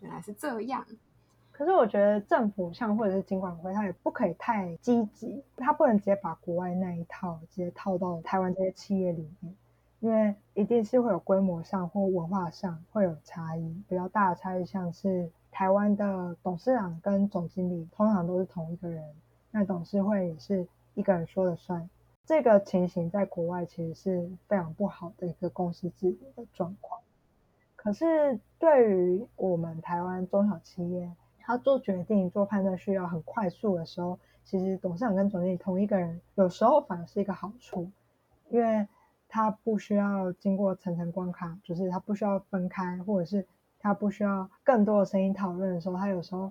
[0.01, 0.85] 原来是这样。
[1.51, 9.55] 可是我觉得政府像或者是经管会，它也不可以太积极，它不能直接把国外那一套直接套到台湾这些企业里面，
[10.01, 19.05] 因为一定是会有规模上或文化上会有差异，比较大的差异像是台湾的董事长跟总经理通常都是同一个人，
[19.53, 21.89] 那董事会也是一个人说了算，
[22.27, 27.01] 这个情形在国外其实是非常不好的一个公司治理的状况。
[27.77, 37.91] 可是对于我们台湾中小企业，他做决定、做判断需要很快速的时候，其实董事长跟总经理同一个人，有时候反而是一个好处，
[38.49, 38.89] 因为
[39.29, 43.47] 他不需要经过层层关卡，就是他不需要分开，或者是
[43.79, 46.51] 他不需要更多的声音讨论的时候，他有时候，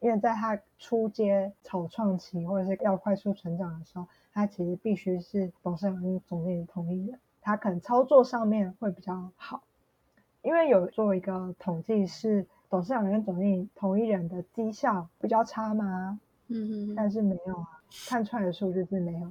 [0.00, 9.62] 因为在他初阶草创期或者是要快速成长的时候，他其实必须是董事长跟总经理同意的，他可能操作上面会比较好，
[10.42, 12.46] 因为有做一个统计是。
[12.72, 16.18] 董事长跟总经理同一人的绩效比较差吗？
[16.48, 19.30] 嗯嗯，但是没有啊，看出来的数据是没有。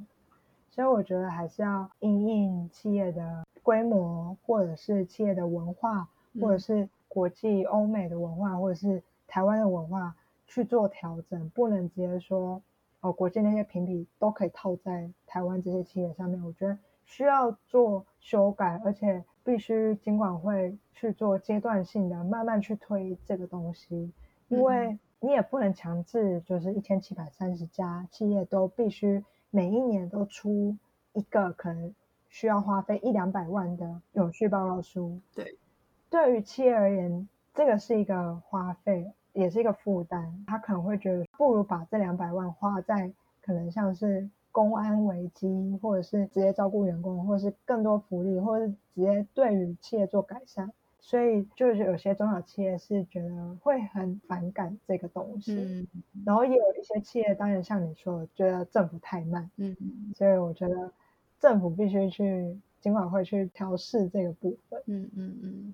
[0.69, 6.07] 所以我觉得还是要因应企业的规模，或者是企业的文化，
[6.39, 12.61] 或者是国际欧美的文化，或者是台湾的文化去做调整，不能直接说
[13.01, 16.41] 哦，国际那些评比都可以套在台湾这些企业上面。
[16.43, 19.23] 我觉得需要做修改，而且。
[19.43, 24.13] 必须尽管会去做阶段性的，慢慢去推这个东西，
[24.49, 30.77] 因为你也不能强制，就是一千七百三十家企业都必须每一年都出
[31.13, 31.95] 一个可能
[32.29, 35.19] 需要花费一两百万的永续报告书。
[35.33, 35.57] 对，
[36.11, 40.43] 对于企业而言，这个是一个花费，也是一个负担。
[40.47, 43.11] 他可能会觉得，不如把这两百万花在
[43.41, 44.29] 可能像是。
[44.53, 50.69] 公安危机，或者是直接照顾员工，或者是更多福利，或者是直接对于企业做改善，
[50.99, 55.87] 所以就是有些中小企业是觉得会很反感这个东西，嗯，
[56.25, 59.73] 然后也有一些企业，当然像你说的，觉得政府太慢，嗯，
[60.15, 60.91] 所以我觉得
[61.39, 65.73] 政府必须去尽管会去调试这个部分，嗯嗯嗯，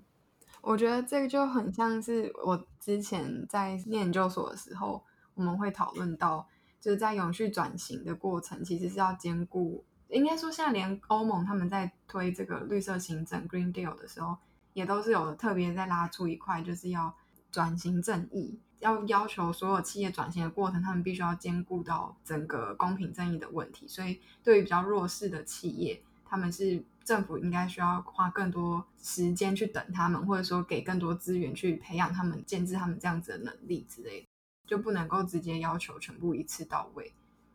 [0.60, 5.04] 我觉得这个就很像是我之前在念研究所的时候，
[5.34, 6.48] 我们会讨论到。
[6.80, 14.36] 就是在永续转型的过程，其实是要兼顾，应该说现在连欧盟他们在推这个绿色行政 （Green Deal） 的时候，
[14.74, 17.12] 也都是有特别在拉出一块，就是要
[17.50, 23.88] 转型正义，要要求所有企业转型的过程，他们必须要兼顾到整个公平正义的问题。
[23.88, 34.26] 所以，对于比较弱势的企业，他们是政府应该需要花更多时间去等他们，或者说给更多资源去培养他们、建制他们这样子的能力之类。
[34.66, 37.10] 就不能够直接要求全部一次到位，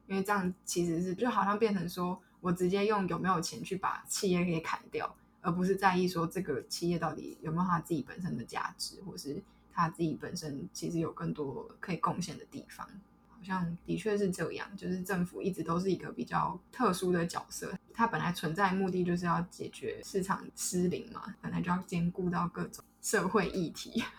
[0.07, 9.39] 因为这样其实是就好像变成说我直接用有没有钱去把企业给砍掉，而不是在意说这个企业到底有没有他自己本身的价值，或是
[9.71, 12.89] 他自己本身其实有更多可以贡献的地方。
[13.29, 24.03] 好像的确是这样，就是政府一直都是一个比较特殊的角色，它本来存在目的就是要解决市场失灵嘛，本来就要兼顾到各种社会议题。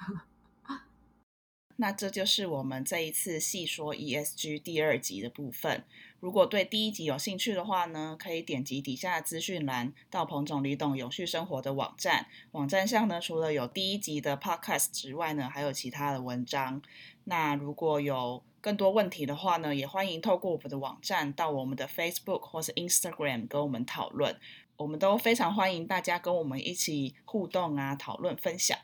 [1.76, 5.84] 那这就是我们这一次细说 ESG 第二集的部分。
[6.20, 12.28] 如果对第一集有兴趣的话呢，可以点击底下资讯栏到彭总李董永续生活的网站。
[12.52, 16.80] 网站上呢，除了有第一集的 Podcast 之外呢，还有其他的文章。
[17.24, 24.40] 那如果有更多问题的话呢，也欢迎透过我们的网站到我们的 Facebook 或是 Instagram 跟我们讨论。
[24.78, 28.78] 我们都非常欢迎大家跟我们一起互动啊，讨论分享。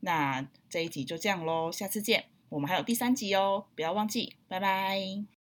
[0.00, 2.24] 那这一集就这样喽，下次见。
[2.48, 5.39] 我们还有第三集哦，不要忘记，拜拜。